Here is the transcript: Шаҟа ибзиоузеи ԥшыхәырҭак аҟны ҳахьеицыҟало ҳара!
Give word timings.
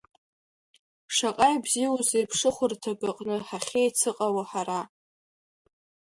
Шаҟа 1.15 1.47
ибзиоузеи 1.55 2.29
ԥшыхәырҭак 2.29 3.01
аҟны 3.09 3.35
ҳахьеицыҟало 3.47 4.43
ҳара! 4.49 4.81